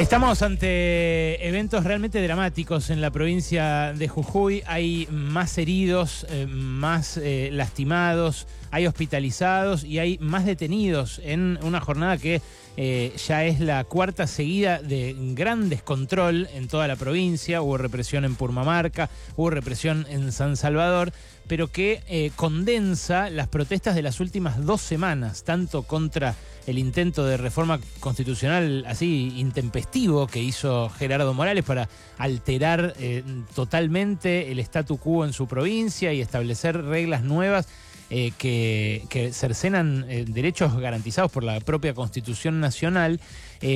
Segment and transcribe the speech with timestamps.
[0.00, 4.62] Estamos ante eventos realmente dramáticos en la provincia de Jujuy.
[4.66, 11.82] Hay más heridos, eh, más eh, lastimados, hay hospitalizados y hay más detenidos en una
[11.82, 12.40] jornada que
[12.78, 17.60] eh, ya es la cuarta seguida de gran descontrol en toda la provincia.
[17.60, 21.12] Hubo represión en Purmamarca, hubo represión en San Salvador,
[21.50, 26.36] pero que eh, condensa las protestas de las últimas dos semanas, tanto contra
[26.68, 31.88] el intento de reforma constitucional así intempestivo que hizo Gerardo Morales para
[32.18, 37.66] alterar eh, totalmente el statu quo en su provincia y establecer reglas nuevas
[38.10, 43.20] eh, que, cercenan derechos garantizados por la propia Constitución Nacional,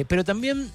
[0.08, 0.70] pero también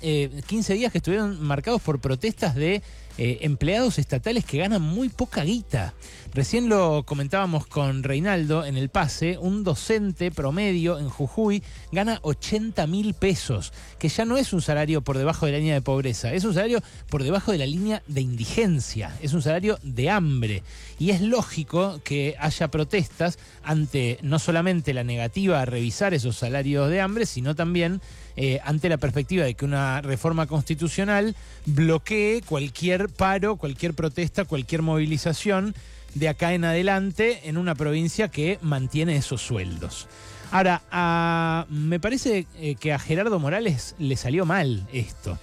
[0.47, 2.81] 15 días que estuvieron marcados por protestas de
[3.19, 5.93] empleados estatales que ganan muy poca guita.
[6.33, 12.85] Recién lo comentábamos con Reinaldo en el pase, un docente promedio en Jujuy gana 80
[12.87, 16.31] mil pesos, que ya no es un salario por debajo de la línea de pobreza,
[16.33, 20.63] es un salario por debajo de la línea de indigencia, es un salario de hambre.
[20.99, 26.89] Y es lógico que haya protestas ante no solamente la negativa a revisar esos salarios
[26.89, 28.01] de hambre, sino también
[28.41, 34.81] eh, ante la perspectiva de que una reforma constitucional bloquee cualquier paro, cualquier protesta, cualquier
[34.81, 35.75] movilización
[36.15, 40.07] de acá en adelante en una provincia que mantiene esos sueldos.
[40.51, 45.37] Ahora, me parece eh, que a Gerardo Morales le salió mal esto.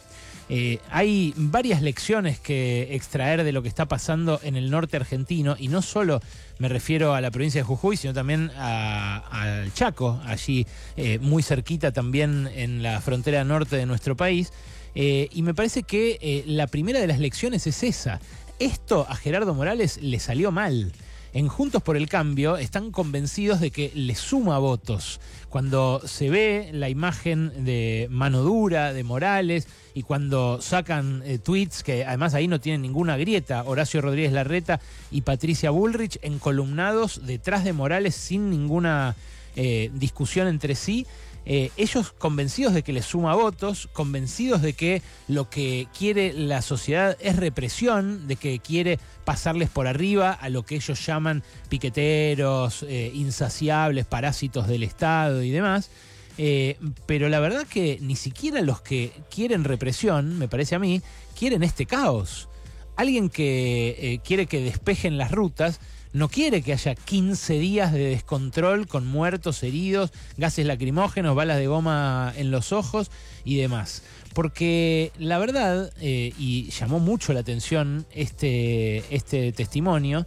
[0.49, 5.57] Eh, hay varias lecciones que extraer de lo que está pasando en el norte argentino
[5.59, 6.21] y no solo
[6.59, 10.67] me refiero a la provincia de Jujuy, sino también al Chaco, allí
[10.97, 14.53] eh, muy cerquita también en la frontera norte de nuestro país.
[14.95, 18.19] y me parece que la primera de las lecciones es esa.
[18.59, 20.93] Esto a Gerardo Morales le salió mal.
[21.37, 25.21] En Juntos por el Cambio están convencidos de que le suma votos.
[25.51, 31.83] Cuando se ve la imagen de mano dura de Morales y cuando sacan eh, tweets,
[31.83, 37.65] que además ahí no tienen ninguna grieta, Horacio Rodríguez Larreta y Patricia Bullrich encolumnados detrás
[37.65, 39.15] de Morales sin ninguna
[39.57, 41.07] eh, discusión entre sí,
[41.49, 46.61] eh, ellos convencidos de que les suma votos, convencidos de que lo que quiere la
[46.61, 52.85] sociedad es represión, de que quiere pasarles por arriba a lo que ellos llaman piqueteros,
[52.89, 55.89] eh, insaciables, parásitos del Estado y demás.
[56.37, 61.01] Eh, pero la verdad que ni siquiera los que quieren represión, me parece a mí,
[61.39, 62.49] quieren este caos.
[62.97, 65.81] Alguien que quiere que despejen las rutas
[66.17, 71.67] no quiere que haya 15 días de descontrol con muertos, heridos, gases lacrimógenos, balas de
[71.67, 73.11] goma en los ojos
[73.45, 74.03] y demás.
[74.33, 80.27] Porque la verdad, eh, y llamó mucho la atención este, este testimonio,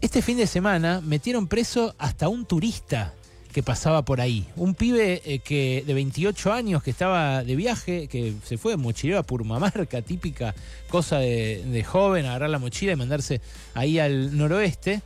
[0.00, 3.14] este fin de semana metieron preso hasta un turista
[3.54, 4.48] que pasaba por ahí.
[4.56, 8.76] Un pibe eh, que de 28 años que estaba de viaje, que se fue de
[8.76, 10.56] mochilero a Purmamarca, típica
[10.88, 13.40] cosa de, joven, agarrar la mochila y mandarse
[13.74, 15.02] ahí al noroeste.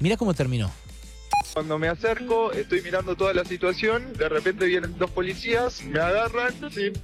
[0.00, 0.72] Mira cómo terminó.
[1.52, 6.54] Cuando me acerco, estoy mirando toda la situación, de repente vienen dos policías, me agarran
[6.72, 6.94] sin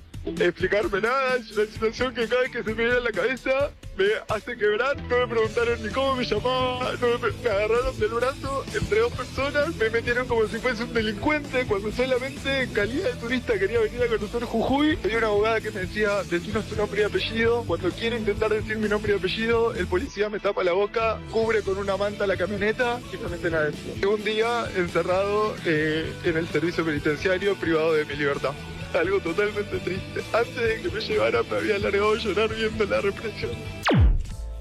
[0.41, 3.71] explicarme nada, es una situación que cada vez que se me viene en la cabeza
[3.97, 9.01] me hace quebrar, no me preguntaron ni cómo me llamaba, me, agarraron del brazo entre
[9.01, 13.59] dos personas, me metieron como si fuese un delincuente cuando solamente en calidad de turista
[13.59, 14.99] quería venir a conocer Jujuy.
[15.03, 18.77] Había una abogada que me decía, decinos tu nombre y apellido, cuando quiero intentar decir
[18.77, 22.37] mi nombre y apellido, el policía me tapa la boca, cubre con una manta la
[22.37, 24.11] camioneta y me meten adentro.
[24.11, 28.53] Un día encerrado eh, en el servicio penitenciario privado de mi libertad
[28.95, 30.23] algo totalmente triste.
[30.33, 33.53] Antes de que me llevaran me había largado a llorar viendo la represión.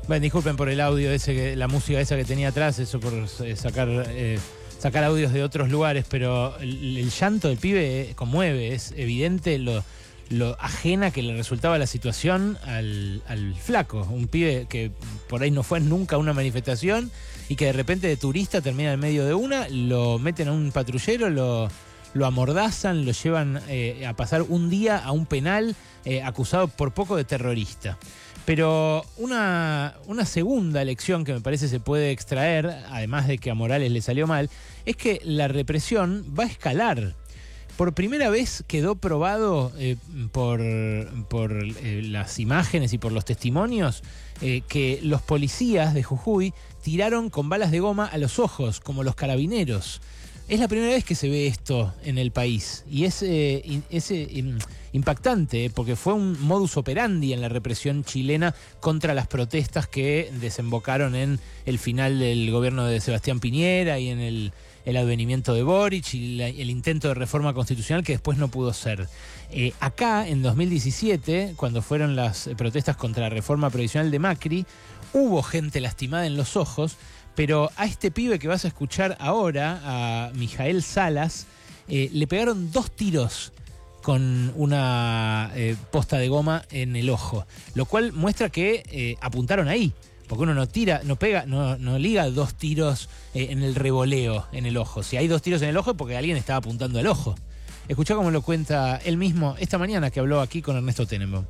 [0.08, 3.56] Bueno, disculpen por el audio ese, la música esa que tenía atrás, eso por eh,
[3.56, 4.38] sacar, eh,
[4.78, 9.84] sacar audios de otros lugares, pero el, llanto del pibe eh, conmueve, es evidente lo,
[10.30, 14.92] lo ajena que le resultaba la situación al, al, flaco, un pibe que
[15.28, 17.10] por ahí no fue nunca a una manifestación
[17.50, 20.72] y que de repente de turista termina en medio de una, lo meten a un
[20.72, 21.68] patrullero, lo
[22.16, 25.76] lo amordazan, lo llevan eh, a pasar un día a un penal
[26.06, 27.98] eh, acusado por poco de terrorista.
[28.46, 33.54] Pero una, una, segunda lección que me parece se puede extraer, además de que a
[33.54, 34.50] Morales le salió mal,
[34.86, 37.16] es que la represión va a escalar.
[37.76, 39.98] Por primera vez quedó probado eh,
[40.32, 40.62] por,
[41.28, 44.04] por las imágenes y por los testimonios
[44.40, 46.54] que los policías de Jujuy
[46.84, 50.02] tiraron con balas de goma a los ojos, como los carabineros.
[50.48, 54.58] Es la primera vez que se ve esto en el país y es, eh, eh,
[54.94, 61.16] impactante porque fue un modus operandi en la represión chilena contra las protestas que desembocaron
[61.16, 64.54] en el final del gobierno de Sebastián Piñera y en el,
[64.86, 69.10] advenimiento de Boric y el intento de reforma constitucional que después no pudo ser.
[69.52, 74.66] Eh, acá, en 2017, cuando fueron las protestas contra la reforma provisional de Macri,
[75.12, 76.98] hubo gente lastimada en los ojos,
[77.36, 81.48] pero a este pibe que vas a escuchar ahora, a Mijael Salas,
[81.88, 83.52] eh, le pegaron dos tiros
[84.02, 89.94] con una eh, posta de goma en el ojo, lo cual muestra que apuntaron ahí.
[90.28, 94.76] Porque uno no tira, no pega, no, liga dos tiros en el revoleo en el
[94.78, 95.04] ojo.
[95.04, 97.36] Si hay dos tiros en el ojo es porque alguien estaba apuntando al ojo.
[97.88, 101.46] Escuchá cómo lo cuenta él mismo esta mañana que habló aquí con Ernesto Tenenbaum.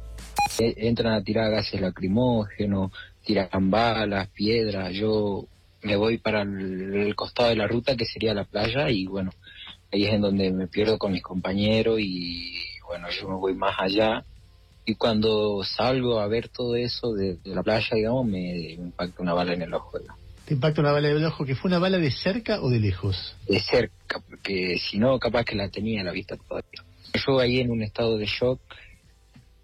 [0.59, 2.91] Entran a tirar gases lacrimógenos,
[3.23, 4.93] tiran balas, piedras.
[4.93, 5.47] Yo
[5.85, 9.31] me voy para el, costado de la ruta que sería la playa y bueno,
[9.93, 12.55] ahí es en donde me pierdo con mis compañeros y
[12.87, 14.25] bueno, yo me voy más allá.
[14.87, 19.53] Y cuando salgo a ver todo eso de, la playa, digamos, me, impacta una bala
[19.53, 19.97] en el ojo.
[20.45, 22.79] ¿Te impacta una bala en el ojo que fue una bala de cerca o de
[22.79, 23.35] lejos?
[23.47, 26.83] De cerca, porque si no, capaz que la tenía a la vista todavía.
[27.25, 28.59] Yo ahí en un estado de shock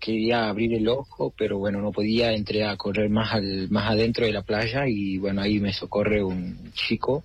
[0.01, 4.25] quería abrir el ojo, pero bueno, no podía, entré a correr más, al, más adentro
[4.25, 7.24] de la playa y bueno, ahí me socorre un chico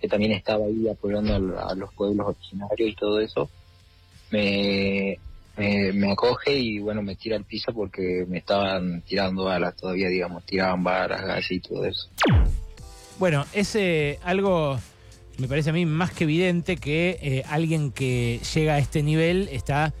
[0.00, 3.50] que también estaba ahí apoyando a, los pueblos originarios y todo eso.
[4.30, 5.18] Me,
[5.56, 10.08] me, me, acoge y bueno, me tira al piso porque me estaban tirando balas todavía,
[10.08, 12.08] digamos, tiraban balas, gases y todo eso.
[13.18, 13.76] Bueno, es
[14.22, 14.78] algo,
[15.38, 19.48] me parece a mí más que evidente que eh, alguien que llega a este nivel
[19.50, 19.92] está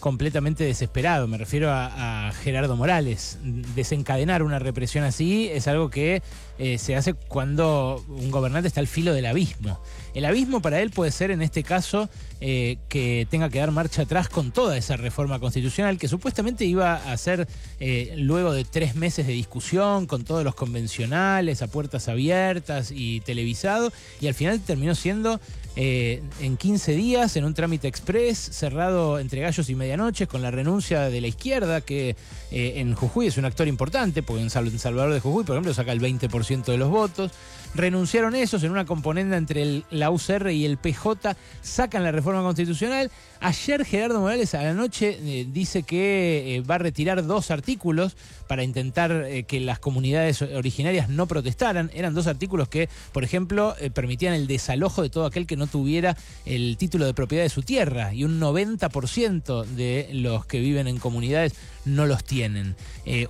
[0.00, 1.28] completamente desesperado.
[1.28, 3.38] Me refiero a, Gerardo Morales.
[3.74, 6.22] Desencadenar una represión así es algo que
[6.58, 9.80] eh, se hace cuando un gobernante está al filo del abismo.
[10.14, 12.08] El abismo para él puede ser en este caso
[12.40, 16.94] eh, que tenga que dar marcha atrás con toda esa reforma constitucional que supuestamente iba
[16.96, 17.46] a ser
[17.78, 23.20] eh, luego de tres meses de discusión con todos los convencionales a puertas abiertas y
[23.20, 25.40] televisado y al final terminó siendo
[25.76, 30.50] eh, en 15 días, en un trámite express, cerrado entre gallos y medianoches, con la
[30.50, 32.16] renuncia de la izquierda, que
[32.50, 35.92] eh, en Jujuy es un actor importante, porque en Salvador de Jujuy, por ejemplo, saca
[35.92, 37.30] el 20% de los votos.
[37.74, 43.10] Renunciaron esos en una componenda entre la UCR y el PJ, sacan la reforma constitucional.
[43.38, 48.16] Ayer Gerardo Morales a la noche eh, dice que eh, va a retirar dos artículos
[48.48, 51.90] para intentar eh, que las comunidades originarias no protestaran.
[51.94, 56.16] Eran dos artículos que, por ejemplo, permitían el desalojo de todo aquel que no tuviera
[56.44, 60.98] el título de propiedad de su tierra y un 90% de los que viven en
[60.98, 62.76] comunidades no los tienen.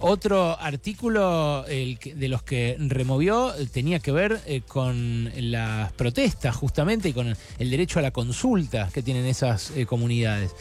[0.00, 7.12] otro artículo de los que removió tenía que ver eh, con las protestas justamente y
[7.12, 10.52] con el derecho a la consulta que tienen esas eh, comunidades.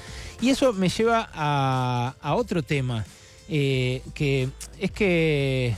[0.42, 3.06] Y eso me lleva a, otro tema,
[3.48, 4.50] eh, que
[4.80, 5.76] es que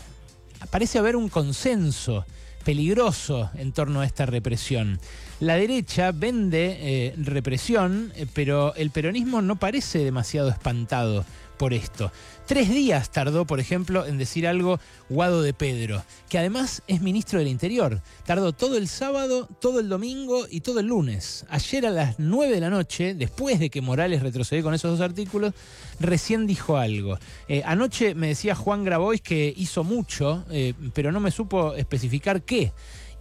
[0.70, 2.26] parece haber un consenso
[2.64, 5.00] peligroso en torno a esta represión.
[5.40, 11.26] La derecha vende represión, pero el peronismo no parece demasiado espantado
[11.62, 12.12] por esto.
[12.48, 14.80] Tres días tardó, por ejemplo, en decir algo
[15.10, 18.02] Guado de Pedro, que además es ministro del Interior.
[18.26, 21.46] Tardó todo el sábado, todo el domingo y todo el lunes.
[21.50, 25.08] Ayer a las nueve de la noche, después de que Morales retrocedió con esos dos
[25.08, 25.54] artículos,
[26.00, 27.20] recién dijo algo.
[27.48, 32.42] Eh, anoche me decía Juan Grabois que hizo mucho, eh, pero no me supo especificar
[32.42, 32.72] qué.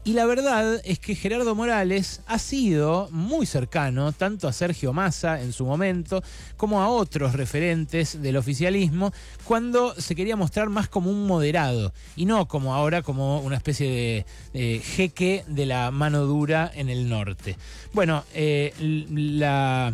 [0.02, 5.42] Y la verdad es que Gerardo Morales ha sido muy cercano tanto a Sergio Massa
[5.42, 6.22] en su momento
[6.56, 9.12] como a otros referentes del oficialismo
[9.44, 14.24] cuando se quería mostrar más como un moderado y no como ahora como una especie
[14.54, 17.58] de, jeque de la mano dura en el norte.
[17.92, 19.92] Bueno, eh, la,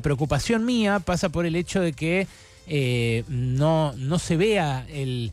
[0.00, 2.26] preocupación mía pasa por el hecho de que
[2.68, 5.30] eh, no, no se vea el,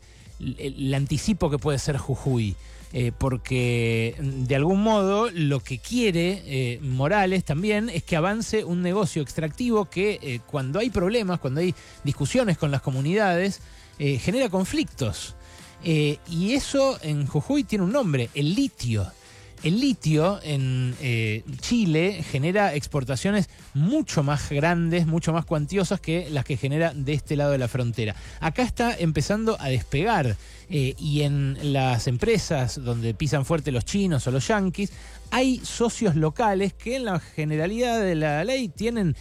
[0.58, 2.54] el anticipo que puede ser Jujuy.
[2.92, 8.64] Eh, porque mm, de algún modo lo que quiere eh, Morales también es que avance
[8.64, 13.60] un negocio extractivo que eh, cuando hay problemas, cuando hay discusiones con las comunidades,
[13.98, 15.36] genera conflictos.
[15.84, 19.06] y eso en Jujuy tiene un nombre, el litio.
[19.62, 26.46] El litio en eh, Chile genera exportaciones mucho más grandes, mucho más cuantiosas que las
[26.46, 28.16] que genera de este lado de la frontera.
[28.40, 30.36] Acá está empezando a despegar
[30.70, 34.92] eh, y en las empresas donde pisan fuerte los chinos o los yanquis,
[35.30, 39.14] hay socios locales que en la generalidad de la ley tienen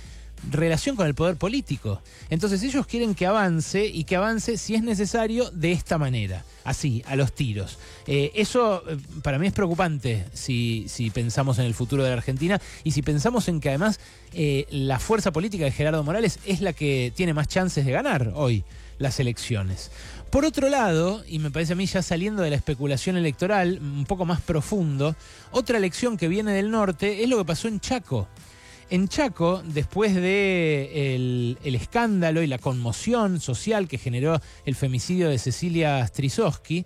[0.50, 2.02] relación con el poder político.
[2.30, 7.04] Entonces ellos quieren que avance y que avance, si es necesario, de esta manera, así,
[7.08, 7.78] a los tiros.
[8.08, 12.62] Eh, eso eh, para mí es preocupante si, pensamos en el futuro de la Argentina
[12.84, 14.00] y si pensamos en que además
[14.34, 18.32] eh, la fuerza política de Gerardo Morales es la que tiene más chances de ganar
[18.36, 18.64] hoy
[19.00, 19.92] las elecciones.
[20.30, 24.06] Por otro lado, y me parece a mí ya saliendo de la especulación electoral, un
[24.06, 25.16] poco más profundo,
[25.52, 28.28] otra elección que viene del norte es lo que pasó en Chaco.
[28.92, 35.38] En Chaco, después de el, escándalo y la conmoción social que generó el femicidio de
[35.38, 36.86] Cecilia Strisowski,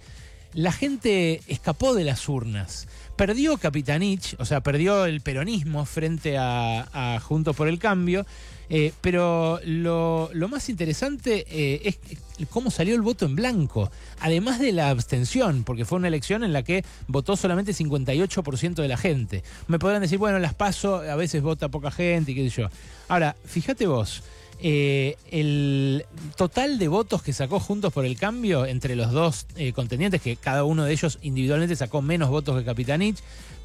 [0.53, 2.88] la gente escapó de las urnas.
[3.15, 8.25] Perdió Capitanich, o sea, perdió el peronismo frente a, a Juntos por el Cambio,
[8.69, 11.95] eh, pero lo, más interesante eh,
[12.38, 16.43] es cómo salió el voto en blanco, además de la abstención, porque fue una elección
[16.43, 19.43] en la que votó solamente 58% de la gente.
[19.67, 22.69] Me podrán decir, bueno, las paso, a veces vota poca gente y qué sé yo.
[23.10, 24.24] Ahora, fíjate vos.
[24.62, 26.05] Eh, el
[26.38, 30.63] total de votos que sacó Juntos por el Cambio entre los dos contendientes, que cada
[30.63, 33.17] uno de ellos individualmente sacó menos votos que Capitanich,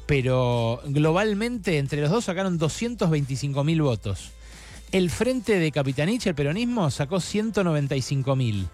[0.05, 4.31] pero globalmente entre los dos sacaron 225 mil votos.
[4.91, 8.67] El frente de Capitanich, el peronismo, sacó 195 mil.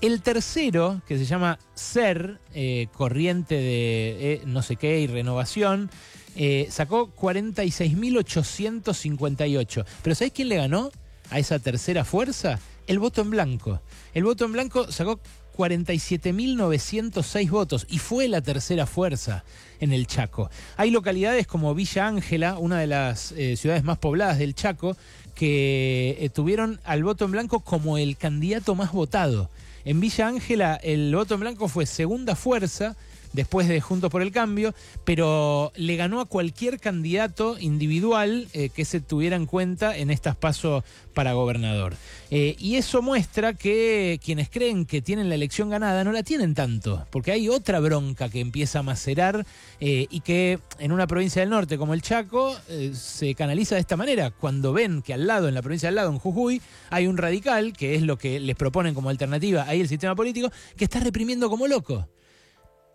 [0.00, 5.88] El tercero, que se llama SER, eh, corriente de eh, no sé qué y renovación,
[6.34, 9.84] eh, sacó 46.858.
[10.02, 10.90] Pero ¿sabéis quién le ganó
[11.30, 12.58] a esa tercera fuerza?
[12.86, 13.80] El voto en blanco.
[14.14, 15.20] El voto en blanco sacó
[15.56, 19.44] 47.906 votos y fue la tercera fuerza
[19.80, 20.50] en el Chaco.
[20.76, 24.96] Hay localidades como Villa Ángela, una de las ciudades más pobladas del Chaco,
[25.34, 29.50] que eh, tuvieron al voto en blanco como el candidato más votado.
[29.84, 32.96] En Villa Ángela el voto en blanco fue segunda fuerza
[33.32, 34.74] después de Juntos por el Cambio,
[35.04, 40.36] pero le ganó a cualquier candidato individual eh, que se tuviera en cuenta en estas
[40.36, 40.84] pasos
[41.14, 41.94] para gobernador.
[42.30, 46.54] Eh, y eso muestra que quienes creen que tienen la elección ganada no la tienen
[46.54, 49.44] tanto, porque hay otra bronca que empieza a macerar
[49.80, 52.56] eh, y que en una provincia del norte como el Chaco
[52.94, 54.30] se canaliza de esta manera.
[54.30, 57.72] Cuando ven que al lado, en la provincia del lado, en Jujuy, hay un radical,
[57.72, 61.50] que es lo que les proponen como alternativa ahí el sistema político, que está reprimiendo
[61.50, 62.08] como loco.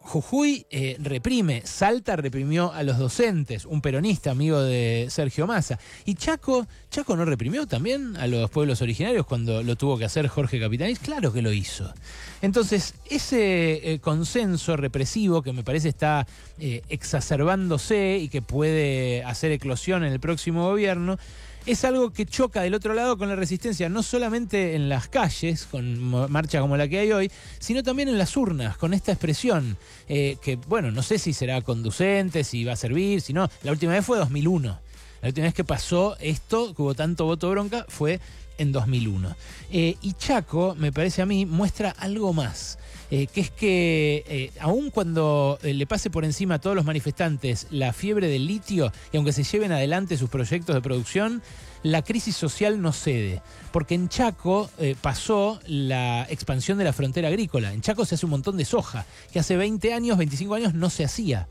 [0.07, 5.77] Jujuy eh, reprime, Salta reprimió a los docentes, un peronista amigo de Sergio Massa.
[6.05, 10.29] Y Chaco, Chaco no reprimió también a los pueblos originarios cuando lo tuvo que hacer
[10.29, 11.93] Jorge Capitanich, claro que lo hizo.
[12.41, 16.25] Entonces, ese eh, consenso represivo que me parece está
[16.57, 21.17] eh, exacerbándose y que puede hacer eclosión en el próximo gobierno,
[21.67, 25.67] es algo que choca del otro lado con la resistencia, no solamente en las calles,
[25.69, 25.99] con
[26.31, 30.37] marcha como la que hay hoy, sino también en las urnas, con esta expresión, eh,
[30.41, 33.91] que bueno, no sé si será conducente, si va a servir, si no, la última
[33.91, 34.79] vez fue 2001.
[35.21, 38.21] La última vez que pasó esto, que hubo tanto voto bronca, fue
[38.57, 39.35] en 2001.
[39.71, 42.77] Eh, y Chaco, me parece a mí, muestra algo más.
[43.09, 46.83] Eh, que es que eh, aun cuando eh, le pase por encima a todos los
[46.83, 51.41] manifestantes la fiebre del litio, y aunque se lleven adelante sus proyectos de producción,
[51.83, 57.71] la crisis social no cede, porque en Chaco pasó la expansión de la frontera agrícola.
[57.71, 60.89] En Chaco se hace un montón de soja, que hace 20 años, 25 años no
[60.89, 61.47] se hacía.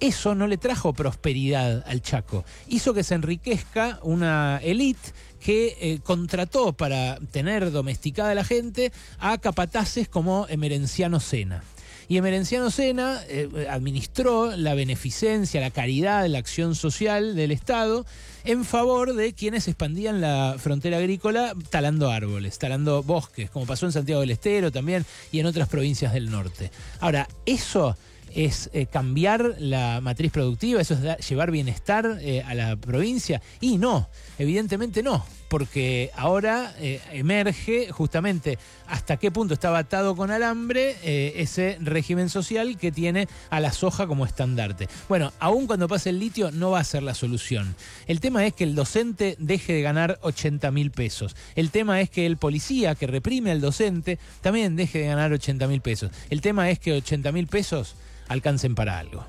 [0.00, 6.00] Eso no le trajo prosperidad al Chaco, hizo que se enriquezca una élite que eh,
[6.02, 11.62] contrató para tener domesticada la gente a capataces como Emerenciano Sena.
[12.10, 18.06] Y Emerenciano Sena eh, administró la beneficencia, la caridad, la acción social del Estado
[18.44, 23.92] en favor de quienes expandían la frontera agrícola talando árboles, talando bosques, como pasó en
[23.92, 26.70] Santiago del Estero también y en otras provincias del norte.
[27.00, 27.94] Ahora, eso
[28.34, 33.42] es eh, cambiar la matriz productiva, eso es llevar bienestar eh, a la provincia.
[33.60, 34.08] Y no,
[34.38, 40.96] evidentemente no, porque ahora eh, emerge justamente hasta qué punto estaba atado con alambre
[41.40, 44.88] ese régimen social que tiene a la soja como estandarte.
[45.08, 47.74] Bueno, aún cuando pase el litio no va a ser la solución.
[48.06, 51.36] El tema es que el docente deje de ganar 80 mil pesos.
[51.54, 55.66] El tema es que el policía que reprime al docente también deje de ganar 80
[55.66, 56.10] mil pesos.
[56.30, 57.94] El tema es que 80 mil pesos
[58.28, 59.24] alcancen para algo.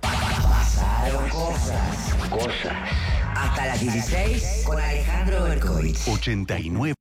[0.00, 2.14] Pasaron cosas.
[2.30, 3.17] Cosas.
[3.38, 6.08] Hasta las 16 con Alejandro Berkovich.
[6.08, 6.98] 89.